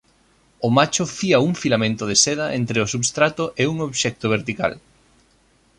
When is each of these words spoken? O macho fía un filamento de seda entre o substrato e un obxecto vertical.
O 0.65 0.67
macho 0.77 1.03
fía 1.17 1.37
un 1.47 1.53
filamento 1.63 2.03
de 2.07 2.15
seda 2.23 2.45
entre 2.59 2.77
o 2.85 2.91
substrato 2.93 3.43
e 3.61 3.63
un 3.73 3.77
obxecto 3.87 4.25
vertical. 4.35 4.73